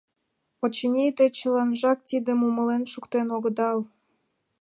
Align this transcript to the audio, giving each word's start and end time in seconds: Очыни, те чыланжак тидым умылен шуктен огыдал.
Очыни, 0.63 1.05
те 1.17 1.25
чыланжак 1.37 1.99
тидым 2.09 2.39
умылен 2.47 2.83
шуктен 2.91 3.27
огыдал. 3.35 3.79